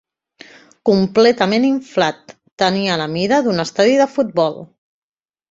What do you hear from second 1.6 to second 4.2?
inflat, tenia la mida d'un estadi de